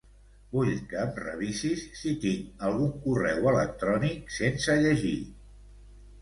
Vull 0.53 0.69
que 0.93 1.01
em 1.01 1.11
revisis 1.17 1.83
si 1.99 2.13
tinc 2.23 2.63
algun 2.69 2.95
correu 3.05 3.51
electrònic 3.53 4.35
sense 4.39 4.79
llegir. 4.87 5.13